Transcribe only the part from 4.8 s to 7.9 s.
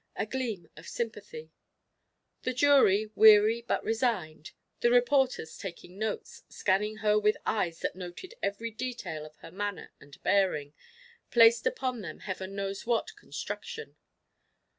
reporters taking notes, scanning her with eyes